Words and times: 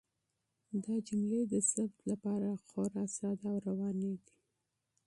دا 0.83 0.95
جملې 1.07 1.41
د 1.47 1.53
ثبت 1.71 1.99
لپاره 2.11 2.49
خورا 2.65 3.03
ساده 3.17 3.45
او 3.53 3.57
روانې 3.67 4.13
دي. 4.23 4.35